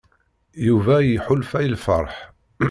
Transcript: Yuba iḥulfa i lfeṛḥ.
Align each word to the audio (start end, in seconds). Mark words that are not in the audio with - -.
Yuba 0.67 0.95
iḥulfa 1.03 1.57
i 1.61 1.69
lfeṛḥ. 1.73 2.15